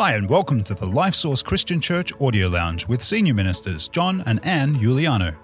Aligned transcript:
Hi, 0.00 0.14
and 0.14 0.30
welcome 0.30 0.62
to 0.62 0.74
the 0.74 0.86
Life 0.86 1.16
Source 1.16 1.42
Christian 1.42 1.80
Church 1.80 2.12
Audio 2.20 2.46
Lounge 2.46 2.86
with 2.86 3.02
Senior 3.02 3.34
Ministers 3.34 3.88
John 3.88 4.22
and 4.26 4.38
Anne 4.46 4.78
Giuliano. 4.78 5.34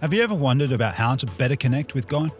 Have 0.00 0.14
you 0.14 0.22
ever 0.22 0.34
wondered 0.34 0.72
about 0.72 0.94
how 0.94 1.14
to 1.16 1.26
better 1.26 1.56
connect 1.56 1.94
with 1.94 2.08
God? 2.08 2.32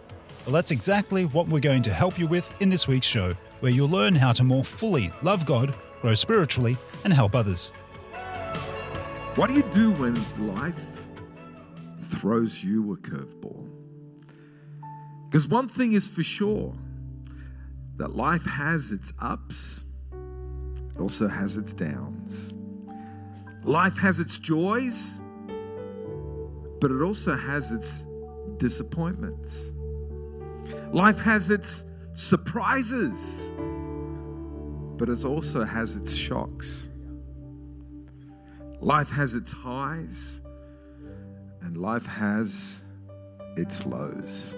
Well, 0.45 0.53
that's 0.53 0.71
exactly 0.71 1.25
what 1.25 1.47
we're 1.47 1.59
going 1.59 1.83
to 1.83 1.93
help 1.93 2.17
you 2.17 2.25
with 2.25 2.51
in 2.59 2.69
this 2.69 2.87
week's 2.87 3.05
show, 3.05 3.35
where 3.59 3.71
you'll 3.71 3.87
learn 3.87 4.15
how 4.15 4.31
to 4.31 4.43
more 4.43 4.63
fully 4.63 5.11
love 5.21 5.45
God, 5.45 5.75
grow 6.01 6.15
spiritually, 6.15 6.75
and 7.03 7.13
help 7.13 7.35
others. 7.35 7.67
What 9.35 9.49
do 9.49 9.53
you 9.53 9.63
do 9.69 9.91
when 9.91 10.15
life 10.55 11.03
throws 12.01 12.63
you 12.63 12.93
a 12.93 12.97
curveball? 12.97 13.69
Because 15.25 15.47
one 15.47 15.67
thing 15.67 15.93
is 15.93 16.07
for 16.07 16.23
sure 16.23 16.73
that 17.99 18.15
life 18.15 18.45
has 18.45 18.93
its 18.93 19.11
ups, 19.19 19.83
it 20.95 21.01
also 21.01 21.27
has 21.27 21.57
its 21.57 21.73
downs. 21.73 22.53
Life 23.65 23.97
has 23.97 24.21
its 24.21 24.39
joys, 24.39 25.19
but 26.79 26.91
it 26.91 27.01
also 27.01 27.35
has 27.35 27.71
its 27.71 28.05
disappointments. 28.55 29.73
Life 30.93 31.19
has 31.19 31.49
its 31.49 31.83
surprises, 32.13 33.51
but 34.95 35.09
it 35.09 35.25
also 35.25 35.65
has 35.65 35.97
its 35.97 36.15
shocks. 36.15 36.89
Life 38.79 39.11
has 39.11 39.33
its 39.33 39.51
highs, 39.51 40.39
and 41.61 41.75
life 41.75 42.05
has 42.05 42.81
its 43.57 43.85
lows. 43.85 44.55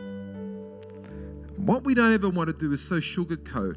What 1.66 1.84
we 1.84 1.94
don't 1.94 2.12
ever 2.12 2.28
want 2.28 2.48
to 2.48 2.54
do 2.54 2.74
is 2.74 2.82
so 2.82 2.96
sugarcoat 2.96 3.76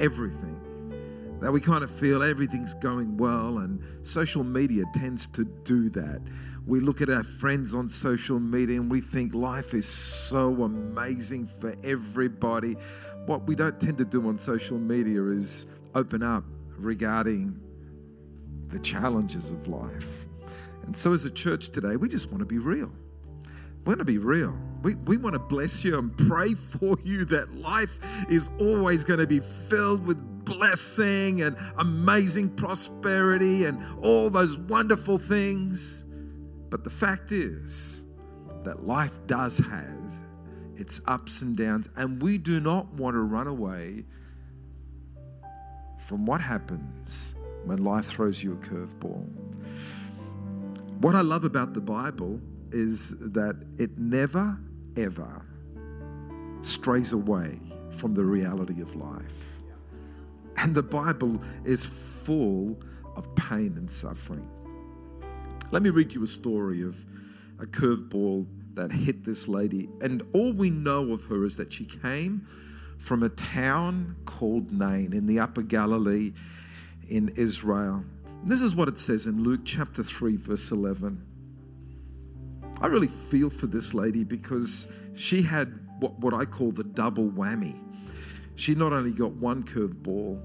everything 0.00 1.38
that 1.40 1.52
we 1.52 1.60
kind 1.60 1.84
of 1.84 1.90
feel 1.92 2.24
everything's 2.24 2.74
going 2.74 3.16
well, 3.16 3.58
and 3.58 3.80
social 4.02 4.42
media 4.42 4.82
tends 4.94 5.28
to 5.28 5.44
do 5.44 5.90
that. 5.90 6.20
We 6.66 6.80
look 6.80 7.00
at 7.00 7.08
our 7.08 7.22
friends 7.22 7.72
on 7.72 7.88
social 7.88 8.40
media 8.40 8.80
and 8.80 8.90
we 8.90 9.00
think 9.00 9.32
life 9.32 9.74
is 9.74 9.86
so 9.86 10.64
amazing 10.64 11.46
for 11.46 11.76
everybody. 11.84 12.76
What 13.26 13.46
we 13.46 13.54
don't 13.54 13.80
tend 13.80 13.98
to 13.98 14.04
do 14.04 14.26
on 14.26 14.36
social 14.36 14.76
media 14.76 15.22
is 15.26 15.68
open 15.94 16.24
up 16.24 16.42
regarding 16.76 17.60
the 18.70 18.80
challenges 18.80 19.52
of 19.52 19.68
life. 19.68 20.26
And 20.82 20.96
so, 20.96 21.12
as 21.12 21.24
a 21.24 21.30
church 21.30 21.68
today, 21.68 21.94
we 21.94 22.08
just 22.08 22.28
want 22.28 22.40
to 22.40 22.44
be 22.44 22.58
real. 22.58 22.90
We 23.88 23.92
want 23.92 24.00
to 24.00 24.04
be 24.04 24.18
real. 24.18 24.54
We, 24.82 24.96
we 24.96 25.16
want 25.16 25.32
to 25.32 25.38
bless 25.38 25.82
you 25.82 25.98
and 25.98 26.14
pray 26.28 26.52
for 26.52 26.98
you 27.04 27.24
that 27.24 27.54
life 27.54 27.98
is 28.28 28.50
always 28.60 29.02
going 29.02 29.18
to 29.18 29.26
be 29.26 29.40
filled 29.40 30.06
with 30.06 30.18
blessing 30.44 31.40
and 31.40 31.56
amazing 31.78 32.50
prosperity 32.50 33.64
and 33.64 33.82
all 34.04 34.28
those 34.28 34.58
wonderful 34.58 35.16
things. 35.16 36.04
But 36.68 36.84
the 36.84 36.90
fact 36.90 37.32
is 37.32 38.04
that 38.64 38.86
life 38.86 39.18
does 39.26 39.56
have 39.56 40.12
its 40.76 41.00
ups 41.06 41.40
and 41.40 41.56
downs, 41.56 41.88
and 41.96 42.20
we 42.20 42.36
do 42.36 42.60
not 42.60 42.92
want 42.92 43.14
to 43.14 43.22
run 43.22 43.46
away 43.46 44.04
from 46.06 46.26
what 46.26 46.42
happens 46.42 47.36
when 47.64 47.82
life 47.82 48.04
throws 48.04 48.42
you 48.44 48.52
a 48.52 48.56
curveball. 48.56 49.26
What 51.00 51.14
I 51.14 51.22
love 51.22 51.44
about 51.44 51.72
the 51.72 51.80
Bible 51.80 52.38
is 52.72 53.14
that 53.18 53.56
it 53.78 53.98
never, 53.98 54.58
ever 54.96 55.44
strays 56.62 57.12
away 57.12 57.60
from 57.90 58.14
the 58.14 58.24
reality 58.24 58.80
of 58.80 58.94
life. 58.94 59.44
And 60.56 60.74
the 60.74 60.82
Bible 60.82 61.40
is 61.64 61.86
full 61.86 62.78
of 63.16 63.32
pain 63.34 63.74
and 63.76 63.90
suffering. 63.90 64.48
Let 65.70 65.82
me 65.82 65.90
read 65.90 66.12
you 66.12 66.24
a 66.24 66.28
story 66.28 66.82
of 66.82 67.04
a 67.60 67.66
curveball 67.66 68.46
that 68.74 68.92
hit 68.92 69.24
this 69.24 69.48
lady. 69.48 69.88
And 70.00 70.26
all 70.32 70.52
we 70.52 70.70
know 70.70 71.12
of 71.12 71.24
her 71.26 71.44
is 71.44 71.56
that 71.56 71.72
she 71.72 71.84
came 71.84 72.46
from 72.96 73.22
a 73.22 73.28
town 73.30 74.16
called 74.24 74.72
Nain 74.72 75.12
in 75.12 75.26
the 75.26 75.38
Upper 75.40 75.62
Galilee 75.62 76.32
in 77.08 77.28
Israel. 77.36 78.04
This 78.44 78.62
is 78.62 78.76
what 78.76 78.88
it 78.88 78.98
says 78.98 79.26
in 79.26 79.42
Luke 79.42 79.60
chapter 79.64 80.02
3, 80.02 80.36
verse 80.36 80.70
11. 80.70 81.27
I 82.80 82.86
really 82.86 83.08
feel 83.08 83.50
for 83.50 83.66
this 83.66 83.92
lady 83.92 84.24
because 84.24 84.88
she 85.14 85.42
had 85.42 85.72
what, 85.98 86.18
what 86.20 86.34
I 86.34 86.44
call 86.44 86.70
the 86.70 86.84
double 86.84 87.28
whammy. 87.30 87.76
She 88.54 88.74
not 88.74 88.92
only 88.92 89.12
got 89.12 89.32
one 89.32 89.62
curved 89.62 90.02
ball, 90.02 90.40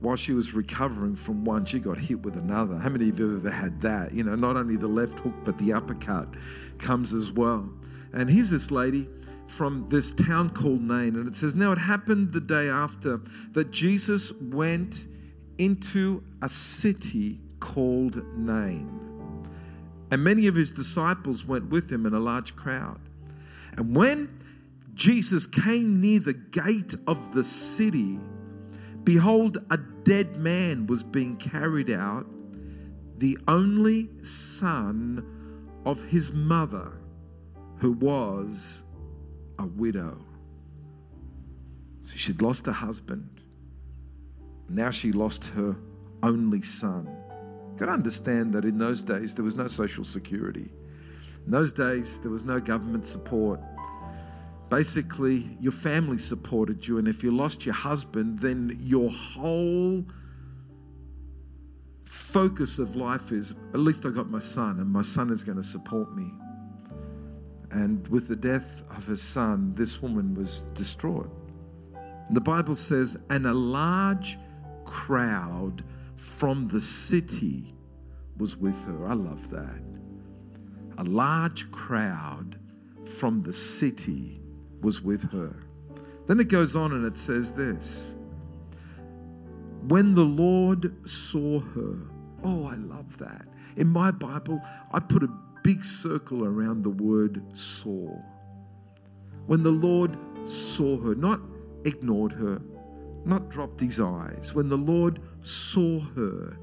while 0.00 0.16
she 0.16 0.32
was 0.32 0.52
recovering 0.52 1.14
from 1.16 1.44
one, 1.44 1.64
she 1.64 1.78
got 1.78 1.98
hit 1.98 2.20
with 2.22 2.36
another. 2.36 2.78
How 2.78 2.90
many 2.90 3.08
of 3.08 3.18
you 3.18 3.34
have 3.34 3.46
ever 3.46 3.54
had 3.54 3.80
that? 3.82 4.12
You 4.12 4.22
know, 4.22 4.34
not 4.34 4.56
only 4.56 4.76
the 4.76 4.88
left 4.88 5.18
hook, 5.20 5.34
but 5.44 5.56
the 5.58 5.72
uppercut 5.72 6.28
comes 6.78 7.12
as 7.12 7.32
well. 7.32 7.68
And 8.12 8.28
here's 8.28 8.50
this 8.50 8.70
lady 8.70 9.08
from 9.46 9.86
this 9.88 10.12
town 10.12 10.50
called 10.50 10.82
Nain, 10.82 11.16
and 11.16 11.28
it 11.28 11.34
says, 11.34 11.54
Now 11.54 11.72
it 11.72 11.78
happened 11.78 12.32
the 12.32 12.40
day 12.40 12.68
after 12.68 13.20
that 13.52 13.70
Jesus 13.70 14.32
went 14.32 15.06
into 15.58 16.22
a 16.42 16.48
city 16.48 17.40
called 17.60 18.22
Nain. 18.36 19.13
And 20.14 20.22
many 20.22 20.46
of 20.46 20.54
his 20.54 20.70
disciples 20.70 21.44
went 21.44 21.70
with 21.70 21.90
him 21.90 22.06
in 22.06 22.14
a 22.14 22.20
large 22.20 22.54
crowd. 22.54 23.00
And 23.76 23.96
when 23.96 24.38
Jesus 24.94 25.44
came 25.44 26.00
near 26.00 26.20
the 26.20 26.34
gate 26.34 26.94
of 27.08 27.34
the 27.34 27.42
city, 27.42 28.20
behold, 29.02 29.58
a 29.72 29.76
dead 29.76 30.36
man 30.36 30.86
was 30.86 31.02
being 31.02 31.36
carried 31.36 31.90
out, 31.90 32.26
the 33.18 33.36
only 33.48 34.08
son 34.22 35.26
of 35.84 36.04
his 36.04 36.30
mother, 36.30 36.92
who 37.78 37.90
was 37.90 38.84
a 39.58 39.66
widow. 39.66 40.16
So 42.02 42.12
she'd 42.14 42.40
lost 42.40 42.66
her 42.66 42.72
husband. 42.72 43.40
Now 44.68 44.92
she 44.92 45.10
lost 45.10 45.44
her 45.46 45.74
only 46.22 46.62
son. 46.62 47.08
Got 47.76 47.86
to 47.86 47.92
understand 47.92 48.52
that 48.54 48.64
in 48.64 48.78
those 48.78 49.02
days 49.02 49.34
there 49.34 49.44
was 49.44 49.56
no 49.56 49.66
social 49.66 50.04
security. 50.04 50.70
In 51.44 51.50
those 51.50 51.72
days 51.72 52.20
there 52.20 52.30
was 52.30 52.44
no 52.44 52.60
government 52.60 53.04
support. 53.04 53.60
Basically, 54.70 55.56
your 55.60 55.72
family 55.72 56.18
supported 56.18 56.86
you, 56.86 56.98
and 56.98 57.06
if 57.06 57.22
you 57.22 57.30
lost 57.30 57.66
your 57.66 57.74
husband, 57.74 58.38
then 58.38 58.76
your 58.80 59.10
whole 59.10 60.04
focus 62.04 62.78
of 62.78 62.96
life 62.96 63.30
is 63.30 63.54
at 63.72 63.80
least 63.80 64.06
I 64.06 64.10
got 64.10 64.30
my 64.30 64.38
son, 64.38 64.80
and 64.80 64.90
my 64.90 65.02
son 65.02 65.30
is 65.30 65.44
going 65.44 65.58
to 65.58 65.62
support 65.62 66.14
me. 66.16 66.32
And 67.70 68.06
with 68.08 68.28
the 68.28 68.36
death 68.36 68.82
of 68.90 69.06
her 69.06 69.16
son, 69.16 69.74
this 69.74 70.00
woman 70.00 70.34
was 70.34 70.62
distraught. 70.74 71.30
And 72.28 72.36
the 72.36 72.40
Bible 72.40 72.74
says, 72.76 73.18
and 73.30 73.46
a 73.46 73.52
large 73.52 74.38
crowd 74.84 75.84
from 76.24 76.68
the 76.68 76.80
city 76.80 77.74
was 78.38 78.56
with 78.56 78.82
her. 78.86 79.06
I 79.06 79.12
love 79.12 79.50
that. 79.50 79.82
A 80.98 81.04
large 81.04 81.70
crowd 81.70 82.58
from 83.04 83.42
the 83.42 83.52
city 83.52 84.40
was 84.80 85.02
with 85.02 85.30
her. 85.32 85.54
Then 86.26 86.40
it 86.40 86.48
goes 86.48 86.74
on 86.74 86.92
and 86.92 87.04
it 87.04 87.18
says 87.18 87.52
this 87.52 88.14
When 89.86 90.14
the 90.14 90.24
Lord 90.24 91.06
saw 91.08 91.60
her, 91.60 91.98
oh, 92.42 92.66
I 92.66 92.76
love 92.76 93.18
that. 93.18 93.46
In 93.76 93.88
my 93.88 94.10
Bible, 94.10 94.60
I 94.92 95.00
put 95.00 95.22
a 95.22 95.28
big 95.62 95.84
circle 95.84 96.44
around 96.44 96.84
the 96.84 96.90
word 96.90 97.42
saw. 97.52 98.16
When 99.46 99.62
the 99.62 99.70
Lord 99.70 100.16
saw 100.44 100.98
her, 101.02 101.14
not 101.14 101.40
ignored 101.84 102.32
her, 102.32 102.62
not 103.26 103.50
dropped 103.50 103.80
his 103.80 104.00
eyes. 104.00 104.54
When 104.54 104.68
the 104.68 104.76
Lord 104.76 105.20
saw 105.42 106.00
her, 106.00 106.56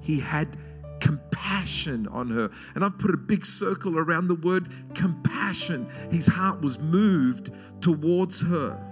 he 0.00 0.20
had 0.20 0.56
compassion 1.00 2.06
on 2.08 2.28
her. 2.30 2.50
And 2.74 2.84
I've 2.84 2.98
put 2.98 3.12
a 3.12 3.18
big 3.18 3.44
circle 3.44 3.98
around 3.98 4.28
the 4.28 4.34
word 4.34 4.68
compassion. 4.94 5.88
His 6.10 6.26
heart 6.26 6.60
was 6.60 6.78
moved 6.78 7.50
towards 7.80 8.40
her. 8.42 8.82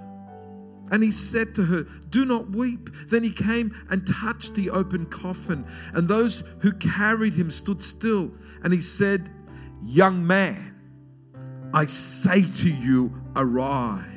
And 0.91 1.03
he 1.03 1.11
said 1.11 1.55
to 1.55 1.65
her, 1.65 1.87
Do 2.11 2.25
not 2.25 2.51
weep. 2.51 2.91
Then 3.09 3.25
he 3.25 3.31
came 3.31 3.75
and 3.91 4.07
touched 4.07 4.55
the 4.55 4.71
open 4.71 5.07
coffin, 5.07 5.65
and 5.95 6.07
those 6.07 6.45
who 6.61 6.73
carried 6.73 7.33
him 7.33 7.51
stood 7.51 7.83
still. 7.83 8.31
And 8.63 8.73
he 8.73 8.83
said, 8.83 9.31
Young 9.83 10.27
man, 10.27 10.75
I 11.73 11.87
say 11.87 12.43
to 12.43 12.69
you, 12.69 13.13
arise. 13.35 14.14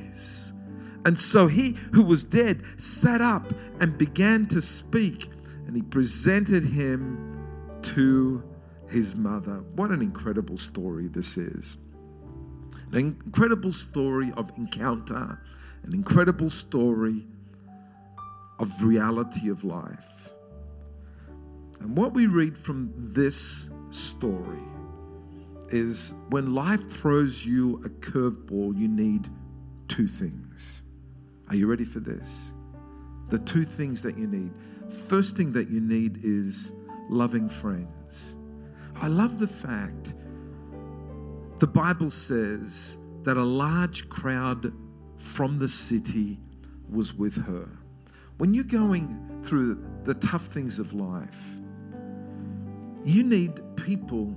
And 1.08 1.18
so 1.18 1.48
he 1.48 1.72
who 1.94 2.04
was 2.04 2.26
dead 2.26 2.64
sat 2.76 3.22
up 3.22 3.54
and 3.80 3.98
began 3.98 4.46
to 4.48 4.62
speak, 4.62 5.30
and 5.66 5.74
he 5.74 5.82
presented 5.82 6.66
him 6.66 7.48
to 7.84 8.44
his 8.90 9.16
mother. 9.16 9.64
What 9.78 9.92
an 9.92 10.02
incredible 10.02 10.58
story 10.58 11.08
this 11.08 11.38
is! 11.38 11.78
An 12.92 12.98
incredible 12.98 13.72
story 13.72 14.34
of 14.36 14.52
encounter, 14.58 15.40
an 15.84 15.94
incredible 15.94 16.50
story 16.50 17.26
of 18.60 18.84
reality 18.84 19.48
of 19.48 19.64
life. 19.64 20.34
And 21.80 21.96
what 21.96 22.12
we 22.14 22.28
read 22.28 22.58
from 22.58 22.92
this 22.94 23.70
story 23.92 24.68
is 25.70 26.14
when 26.32 26.54
life 26.54 26.86
throws 26.90 27.46
you 27.46 27.82
a 27.86 27.90
curveball, 27.90 28.78
you 28.78 28.90
need 28.90 29.30
two 29.88 30.10
things. 30.10 30.84
Are 31.50 31.56
you 31.56 31.68
ready 31.68 31.86
for 31.86 32.00
this? 32.00 32.54
The 33.30 33.40
two 33.40 33.64
things 33.64 34.02
that 34.02 34.18
you 34.18 34.28
need. 34.28 34.52
First 34.90 35.36
thing 35.36 35.52
that 35.54 35.70
you 35.70 35.82
need 35.82 36.20
is 36.24 36.72
loving 37.10 37.50
friends. 37.50 38.36
I 38.96 39.08
love 39.08 39.40
the 39.40 39.48
fact 39.48 40.16
the 41.60 41.68
Bible 41.68 42.10
says 42.10 42.98
that 43.24 43.38
a 43.38 43.44
large 43.44 44.10
crowd 44.10 44.74
from 45.18 45.58
the 45.58 45.68
city 45.68 46.40
was 46.90 47.14
with 47.14 47.36
her. 47.46 47.68
When 48.38 48.54
you're 48.54 48.64
going 48.64 49.42
through 49.44 49.84
the 50.04 50.14
tough 50.16 50.46
things 50.46 50.80
of 50.80 50.94
life, 50.94 51.58
you 53.04 53.24
need 53.24 53.60
people 53.76 54.36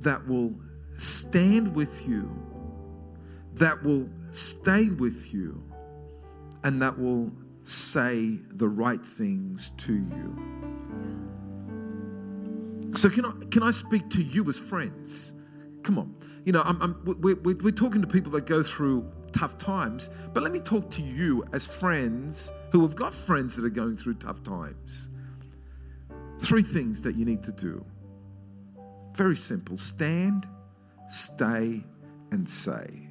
that 0.00 0.26
will 0.26 0.54
stand 0.96 1.74
with 1.74 2.06
you, 2.06 2.30
that 3.54 3.82
will 3.82 4.08
stay 4.30 4.88
with 4.88 5.32
you, 5.32 5.62
and 6.64 6.80
that 6.82 6.98
will 6.98 7.30
say 7.64 8.38
the 8.52 8.68
right 8.68 9.04
things 9.04 9.70
to 9.78 9.94
you. 9.94 10.52
So, 12.94 13.08
can 13.08 13.24
I, 13.24 13.32
can 13.50 13.62
I 13.62 13.70
speak 13.70 14.10
to 14.10 14.22
you 14.22 14.48
as 14.48 14.58
friends? 14.58 15.32
Come 15.82 15.98
on. 15.98 16.14
You 16.44 16.52
know, 16.52 16.62
I'm, 16.62 16.80
I'm, 16.82 17.02
we're, 17.20 17.36
we're 17.36 17.70
talking 17.70 18.00
to 18.02 18.06
people 18.06 18.32
that 18.32 18.46
go 18.46 18.62
through 18.62 19.10
tough 19.32 19.56
times, 19.58 20.10
but 20.32 20.42
let 20.42 20.52
me 20.52 20.60
talk 20.60 20.90
to 20.90 21.02
you 21.02 21.44
as 21.52 21.66
friends 21.66 22.52
who 22.70 22.82
have 22.82 22.94
got 22.94 23.14
friends 23.14 23.56
that 23.56 23.64
are 23.64 23.70
going 23.70 23.96
through 23.96 24.14
tough 24.14 24.42
times. 24.42 25.08
Three 26.40 26.62
things 26.62 27.00
that 27.02 27.16
you 27.16 27.24
need 27.24 27.42
to 27.44 27.52
do. 27.52 27.84
Very 29.14 29.36
simple 29.36 29.78
stand, 29.78 30.46
stay, 31.08 31.84
and 32.30 32.48
say. 32.48 33.08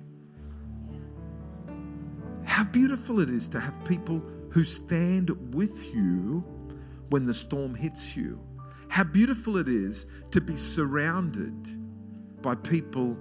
How 2.62 2.68
beautiful 2.68 3.22
it 3.22 3.32
is 3.32 3.48
to 3.48 3.60
have 3.60 3.84
people 3.86 4.22
who 4.52 4.64
stand 4.64 5.32
with 5.52 5.96
you 5.96 6.44
when 7.10 7.26
the 7.26 7.34
storm 7.34 7.74
hits 7.74 8.16
you. 8.16 8.40
How 8.88 9.04
beautiful 9.04 9.58
it 9.58 9.68
is 9.68 10.06
to 10.30 10.40
be 10.40 10.56
surrounded 10.56 11.56
by 12.44 12.54
people 12.54 13.18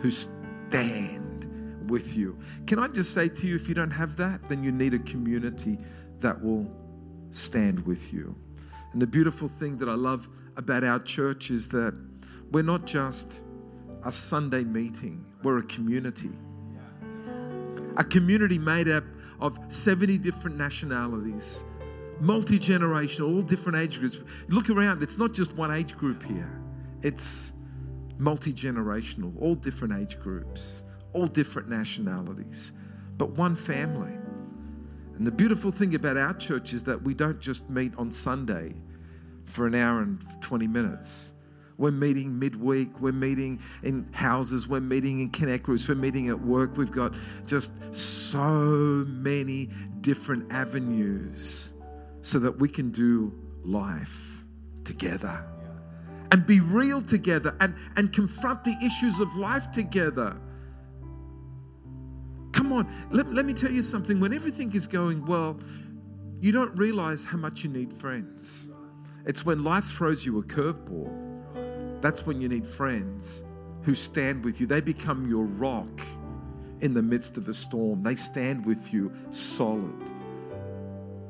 who 0.00 0.10
stand 0.10 1.88
with 1.88 2.16
you. 2.16 2.36
Can 2.66 2.80
I 2.80 2.88
just 2.88 3.14
say 3.14 3.28
to 3.28 3.46
you, 3.46 3.54
if 3.54 3.68
you 3.68 3.74
don't 3.76 3.92
have 3.92 4.16
that, 4.16 4.48
then 4.48 4.64
you 4.64 4.72
need 4.72 4.94
a 4.94 4.98
community 4.98 5.78
that 6.18 6.42
will 6.42 6.68
stand 7.30 7.86
with 7.86 8.12
you. 8.12 8.34
And 8.92 9.00
the 9.00 9.06
beautiful 9.06 9.46
thing 9.46 9.78
that 9.78 9.88
I 9.88 9.94
love 9.94 10.28
about 10.56 10.82
our 10.82 10.98
church 10.98 11.52
is 11.52 11.68
that 11.68 11.94
we're 12.50 12.64
not 12.64 12.84
just 12.84 13.42
a 14.04 14.10
Sunday 14.10 14.64
meeting, 14.64 15.24
we're 15.44 15.58
a 15.58 15.66
community. 15.66 16.32
A 17.96 18.04
community 18.04 18.58
made 18.58 18.88
up 18.88 19.04
of 19.40 19.58
70 19.68 20.18
different 20.18 20.56
nationalities, 20.56 21.64
multi 22.20 22.58
generational, 22.58 23.34
all 23.34 23.42
different 23.42 23.78
age 23.78 23.98
groups. 23.98 24.18
Look 24.48 24.70
around, 24.70 25.02
it's 25.02 25.18
not 25.18 25.32
just 25.32 25.56
one 25.56 25.70
age 25.70 25.96
group 25.96 26.22
here, 26.22 26.60
it's 27.02 27.52
multi 28.18 28.52
generational, 28.52 29.32
all 29.40 29.54
different 29.54 29.94
age 30.00 30.18
groups, 30.20 30.84
all 31.12 31.26
different 31.26 31.68
nationalities, 31.68 32.72
but 33.18 33.30
one 33.32 33.56
family. 33.56 34.16
And 35.16 35.26
the 35.26 35.32
beautiful 35.32 35.70
thing 35.70 35.94
about 35.94 36.16
our 36.16 36.34
church 36.34 36.72
is 36.72 36.82
that 36.84 37.02
we 37.02 37.12
don't 37.12 37.40
just 37.40 37.68
meet 37.68 37.92
on 37.98 38.10
Sunday 38.10 38.74
for 39.44 39.66
an 39.66 39.74
hour 39.74 40.00
and 40.00 40.24
20 40.40 40.66
minutes. 40.66 41.32
We're 41.78 41.90
meeting 41.90 42.38
midweek. 42.38 43.00
We're 43.00 43.12
meeting 43.12 43.60
in 43.82 44.08
houses. 44.12 44.68
We're 44.68 44.80
meeting 44.80 45.20
in 45.20 45.30
connect 45.30 45.64
groups. 45.64 45.88
We're 45.88 45.94
meeting 45.94 46.28
at 46.28 46.40
work. 46.40 46.76
We've 46.76 46.92
got 46.92 47.14
just 47.46 47.72
so 47.94 49.04
many 49.08 49.70
different 50.00 50.52
avenues 50.52 51.72
so 52.22 52.38
that 52.38 52.58
we 52.58 52.68
can 52.68 52.90
do 52.90 53.32
life 53.64 54.44
together 54.84 55.44
and 56.32 56.46
be 56.46 56.60
real 56.60 57.02
together 57.02 57.54
and, 57.60 57.74
and 57.96 58.12
confront 58.12 58.64
the 58.64 58.76
issues 58.82 59.20
of 59.20 59.34
life 59.36 59.70
together. 59.70 60.36
Come 62.52 62.72
on, 62.72 62.90
let, 63.10 63.32
let 63.32 63.44
me 63.44 63.52
tell 63.52 63.70
you 63.70 63.82
something. 63.82 64.18
When 64.18 64.32
everything 64.32 64.72
is 64.72 64.86
going 64.86 65.24
well, 65.26 65.58
you 66.40 66.50
don't 66.50 66.74
realize 66.76 67.22
how 67.22 67.36
much 67.36 67.64
you 67.64 67.70
need 67.70 67.92
friends. 67.92 68.68
It's 69.26 69.44
when 69.44 69.62
life 69.62 69.84
throws 69.84 70.24
you 70.24 70.38
a 70.38 70.42
curveball. 70.42 71.31
That's 72.02 72.26
when 72.26 72.40
you 72.40 72.48
need 72.48 72.66
friends 72.66 73.44
who 73.82 73.94
stand 73.94 74.44
with 74.44 74.60
you. 74.60 74.66
They 74.66 74.80
become 74.80 75.28
your 75.28 75.44
rock 75.44 76.00
in 76.80 76.92
the 76.92 77.02
midst 77.02 77.38
of 77.38 77.48
a 77.48 77.54
storm. 77.54 78.02
They 78.02 78.16
stand 78.16 78.66
with 78.66 78.92
you 78.92 79.12
solid. 79.30 79.94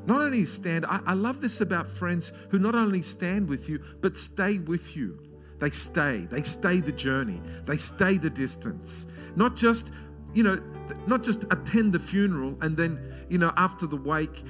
Not 0.07 0.21
only 0.21 0.45
stand, 0.47 0.85
I, 0.87 1.01
I, 1.07 1.13
love 1.13 1.41
this 1.41 1.61
about 1.61 1.87
friends 1.87 2.33
who 2.49 2.59
not 2.59 2.75
only 2.75 3.03
stand 3.03 3.49
with 3.49 3.69
you, 3.69 3.81
but 4.01 4.19
stay 4.19 4.59
with 4.59 4.97
you. 4.97 5.21
They 5.61 5.71
stay. 5.71 6.27
They 6.29 6.43
stay 6.43 6.81
the 6.81 6.91
journey. 6.91 7.41
They 7.67 7.77
stay 7.77 8.19
the 8.19 8.31
distance. 8.31 9.07
Not 9.37 9.55
just, 9.55 9.93
you 10.35 10.43
know, 10.43 10.61
not 11.07 11.23
just 11.23 11.45
attend 11.53 11.93
the 11.93 12.01
funeral 12.01 12.57
and 12.63 12.77
then, 12.77 12.99
you 13.29 13.39
know, 13.39 13.53
after 13.57 13.87
the 13.87 13.97
wake, 13.97 14.43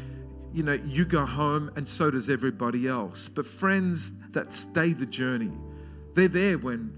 you 0.55 0.63
know, 0.63 0.73
you 0.87 1.05
go 1.05 1.27
home 1.27 1.71
and 1.77 1.87
so 1.87 2.11
does 2.11 2.31
everybody 2.31 2.89
else. 2.89 3.29
But 3.29 3.45
friends 3.45 4.13
that 4.31 4.55
stay 4.55 4.95
the 4.95 5.05
journey, 5.05 5.53
they're 6.15 6.29
there 6.29 6.59
when 6.59 6.93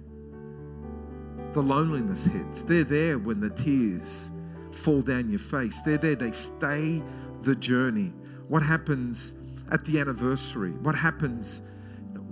the 1.52 1.62
loneliness 1.62 2.25
hits. 2.25 2.62
They're 2.62 2.84
there 2.84 3.19
when 3.19 3.40
the 3.40 3.50
tears 3.50 4.31
fall 4.72 5.02
down 5.02 5.31
your 5.31 5.38
face. 5.38 5.82
They're 5.82 5.99
there. 5.99 6.16
They 6.16 6.32
stay 6.32 7.02
the 7.43 7.55
journey 7.55 8.12
what 8.49 8.62
happens 8.62 9.34
at 9.70 9.84
the 9.84 9.99
anniversary, 9.99 10.70
what 10.70 10.94
happens, 10.94 11.62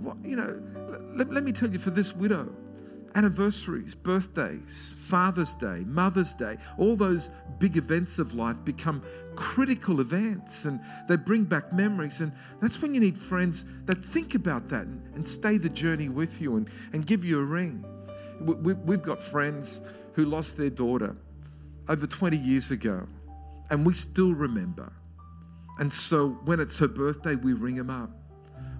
what, 0.01 0.17
you 0.23 0.35
know, 0.35 0.61
let, 1.15 1.31
let 1.31 1.43
me 1.43 1.51
tell 1.51 1.69
you 1.69 1.79
for 1.79 1.89
this 1.89 2.15
widow, 2.15 2.53
anniversaries, 3.15 3.93
birthdays, 3.93 4.95
Father's 4.99 5.53
Day, 5.55 5.83
Mother's 5.85 6.33
Day, 6.33 6.57
all 6.77 6.95
those 6.95 7.31
big 7.59 7.77
events 7.77 8.19
of 8.19 8.33
life 8.33 8.63
become 8.63 9.03
critical 9.35 9.99
events 9.99 10.65
and 10.65 10.79
they 11.07 11.15
bring 11.15 11.43
back 11.43 11.71
memories. 11.73 12.21
And 12.21 12.31
that's 12.61 12.81
when 12.81 12.93
you 12.93 12.99
need 12.99 13.17
friends 13.17 13.65
that 13.85 14.03
think 14.03 14.35
about 14.35 14.69
that 14.69 14.85
and, 14.85 15.01
and 15.15 15.27
stay 15.27 15.57
the 15.57 15.69
journey 15.69 16.09
with 16.09 16.41
you 16.41 16.55
and, 16.57 16.69
and 16.93 17.05
give 17.05 17.23
you 17.23 17.39
a 17.39 17.43
ring. 17.43 17.85
We, 18.41 18.73
we've 18.73 19.01
got 19.01 19.21
friends 19.21 19.81
who 20.13 20.25
lost 20.25 20.57
their 20.57 20.69
daughter 20.69 21.15
over 21.89 22.07
20 22.07 22.37
years 22.37 22.71
ago, 22.71 23.07
and 23.69 23.85
we 23.85 23.93
still 23.93 24.33
remember. 24.33 24.91
And 25.79 25.91
so 25.91 26.29
when 26.45 26.59
it's 26.59 26.77
her 26.79 26.87
birthday, 26.87 27.35
we 27.35 27.53
ring 27.53 27.75
them 27.75 27.89
up. 27.89 28.11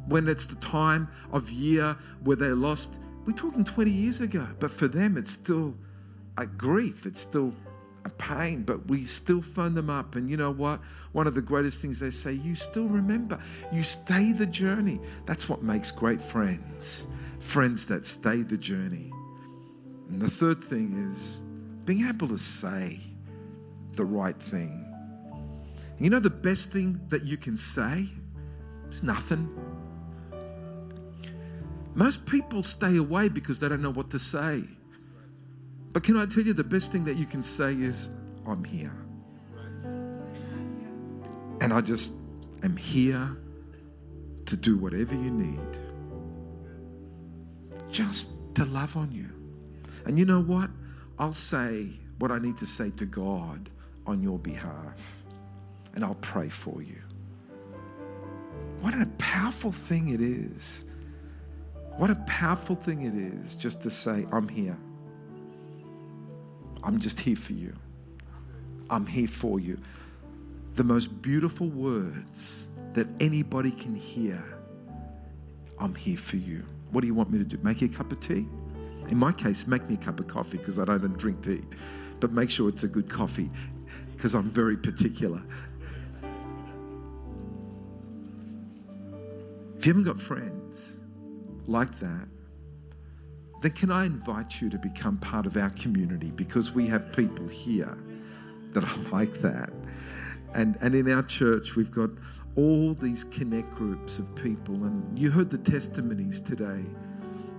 When 0.07 0.27
it's 0.27 0.45
the 0.45 0.55
time 0.55 1.07
of 1.31 1.49
year 1.49 1.97
where 2.23 2.35
they 2.35 2.49
lost, 2.49 2.99
we're 3.25 3.33
talking 3.33 3.63
20 3.63 3.91
years 3.91 4.21
ago, 4.21 4.47
but 4.59 4.71
for 4.71 4.87
them, 4.87 5.17
it's 5.17 5.31
still 5.31 5.75
a 6.37 6.45
grief, 6.45 7.05
it's 7.05 7.21
still 7.21 7.53
a 8.05 8.09
pain, 8.09 8.63
but 8.63 8.85
we 8.87 9.05
still 9.05 9.41
phone 9.41 9.73
them 9.73 9.89
up. 9.89 10.15
And 10.15 10.29
you 10.29 10.37
know 10.37 10.51
what? 10.51 10.81
One 11.13 11.27
of 11.27 11.35
the 11.35 11.41
greatest 11.41 11.81
things 11.81 11.99
they 11.99 12.11
say, 12.11 12.33
you 12.33 12.55
still 12.55 12.87
remember, 12.87 13.39
you 13.71 13.83
stay 13.83 14.33
the 14.33 14.45
journey. 14.45 14.99
That's 15.25 15.47
what 15.47 15.63
makes 15.63 15.91
great 15.91 16.21
friends, 16.21 17.07
friends 17.39 17.85
that 17.87 18.05
stay 18.05 18.41
the 18.41 18.57
journey. 18.57 19.11
And 20.09 20.21
the 20.21 20.29
third 20.29 20.61
thing 20.61 21.09
is 21.11 21.39
being 21.85 22.07
able 22.07 22.27
to 22.27 22.37
say 22.37 22.99
the 23.93 24.05
right 24.05 24.41
thing 24.41 24.83
you 25.99 26.09
know 26.09 26.19
the 26.19 26.29
best 26.29 26.71
thing 26.71 26.99
that 27.09 27.23
you 27.23 27.37
can 27.37 27.55
say? 27.55 28.09
is 28.89 29.03
nothing. 29.03 29.49
Most 31.95 32.25
people 32.25 32.63
stay 32.63 32.97
away 32.97 33.29
because 33.29 33.59
they 33.59 33.69
don't 33.69 33.81
know 33.81 33.91
what 33.91 34.09
to 34.11 34.19
say. 34.19 34.63
But 35.91 36.03
can 36.03 36.17
I 36.17 36.25
tell 36.25 36.43
you 36.43 36.53
the 36.53 36.63
best 36.63 36.91
thing 36.91 37.05
that 37.05 37.15
you 37.15 37.25
can 37.25 37.43
say 37.43 37.73
is, 37.73 38.09
I'm 38.47 38.63
here. 38.63 38.95
And 41.61 41.71
I 41.71 41.81
just 41.81 42.15
am 42.63 42.75
here 42.75 43.37
to 44.45 44.55
do 44.55 44.77
whatever 44.77 45.13
you 45.13 45.29
need. 45.29 45.59
Just 47.91 48.31
to 48.55 48.65
love 48.65 48.97
on 48.97 49.11
you. 49.11 49.29
And 50.05 50.17
you 50.17 50.25
know 50.25 50.41
what? 50.41 50.69
I'll 51.19 51.31
say 51.31 51.89
what 52.17 52.31
I 52.31 52.39
need 52.39 52.57
to 52.57 52.65
say 52.65 52.89
to 52.91 53.05
God 53.05 53.69
on 54.07 54.21
your 54.21 54.39
behalf 54.39 55.23
and 55.95 56.03
I'll 56.03 56.15
pray 56.15 56.49
for 56.49 56.81
you. 56.81 57.01
What 58.81 58.93
a 58.95 59.05
powerful 59.17 59.71
thing 59.71 60.09
it 60.09 60.21
is. 60.21 60.85
What 61.97 62.09
a 62.09 62.15
powerful 62.27 62.75
thing 62.75 63.03
it 63.03 63.15
is 63.15 63.55
just 63.55 63.83
to 63.83 63.89
say, 63.89 64.25
I'm 64.31 64.47
here. 64.47 64.77
I'm 66.83 66.99
just 66.99 67.19
here 67.19 67.35
for 67.35 67.53
you. 67.53 67.73
I'm 68.89 69.05
here 69.05 69.27
for 69.27 69.59
you. 69.59 69.77
the 70.75 70.83
most 70.83 71.21
beautiful 71.21 71.67
words 71.67 72.65
that 72.93 73.07
anybody 73.19 73.71
can 73.71 73.95
hear 73.95 74.43
I'm 75.79 75.93
here 75.95 76.17
for 76.17 76.37
you. 76.37 76.63
What 76.91 77.01
do 77.01 77.07
you 77.07 77.13
want 77.13 77.29
me 77.31 77.37
to 77.39 77.43
do? 77.43 77.57
Make 77.61 77.81
you 77.81 77.89
a 77.89 77.91
cup 77.91 78.11
of 78.11 78.19
tea? 78.19 78.47
In 79.09 79.17
my 79.17 79.31
case, 79.31 79.67
make 79.67 79.87
me 79.89 79.95
a 79.95 79.97
cup 79.97 80.19
of 80.19 80.27
coffee 80.27 80.57
because 80.57 80.79
I 80.79 80.85
don't 80.85 81.17
drink 81.17 81.43
tea. 81.43 81.61
But 82.19 82.31
make 82.31 82.49
sure 82.49 82.69
it's 82.69 82.83
a 82.83 82.87
good 82.87 83.09
coffee 83.09 83.49
because 84.15 84.33
I'm 84.33 84.49
very 84.49 84.77
particular. 84.77 85.41
If 89.77 89.85
you 89.85 89.93
haven't 89.93 90.03
got 90.03 90.19
friends 90.19 90.62
like 91.67 91.99
that, 91.99 92.27
then 93.61 93.71
can 93.71 93.91
I 93.91 94.05
invite 94.05 94.61
you 94.61 94.69
to 94.69 94.77
become 94.77 95.17
part 95.17 95.45
of 95.45 95.55
our 95.55 95.69
community 95.71 96.31
because 96.31 96.73
we 96.73 96.87
have 96.87 97.13
people 97.13 97.47
here 97.47 97.97
that 98.73 98.83
are 98.83 98.97
like 99.11 99.33
that. 99.41 99.71
And, 100.53 100.77
and 100.81 100.93
in 100.93 101.09
our 101.09 101.23
church, 101.23 101.75
we've 101.75 101.91
got 101.91 102.09
all 102.55 102.93
these 102.93 103.23
connect 103.23 103.71
groups 103.71 104.19
of 104.19 104.35
people. 104.35 104.75
And 104.83 105.17
you 105.17 105.31
heard 105.31 105.49
the 105.49 105.57
testimonies 105.57 106.39
today. 106.39 106.83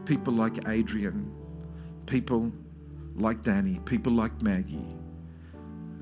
People 0.05 0.35
like 0.35 0.69
Adrian, 0.69 1.33
people 2.07 2.53
like 3.15 3.43
Danny, 3.43 3.81
people 3.85 4.13
like 4.13 4.43
Maggie, 4.43 4.87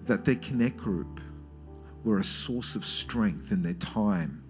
that 0.04 0.24
their 0.24 0.34
connect 0.36 0.76
group 0.76 1.20
were 2.04 2.18
a 2.18 2.24
source 2.24 2.74
of 2.74 2.84
strength 2.84 3.52
in 3.52 3.62
their 3.62 3.74
time 3.74 4.42